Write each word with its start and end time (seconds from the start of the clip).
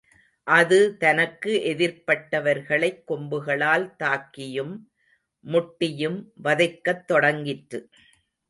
அது 0.47 0.97
தனக்கு 0.97 1.51
எதிர்ப்பட்டவர்களைக் 1.65 3.03
கொம்புகளால் 3.07 3.85
தாக்கியும் 4.03 4.73
முட்டியும் 5.43 6.19
வதைக்கத் 6.43 7.05
தொடங்கிற்று. 7.07 7.81